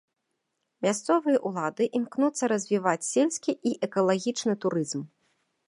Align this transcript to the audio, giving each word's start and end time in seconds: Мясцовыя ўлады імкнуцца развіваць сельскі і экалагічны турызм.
Мясцовыя 0.85 1.41
ўлады 1.49 1.83
імкнуцца 1.99 2.43
развіваць 2.53 3.09
сельскі 3.11 3.51
і 3.73 3.77
экалагічны 3.89 4.53
турызм. 4.65 5.09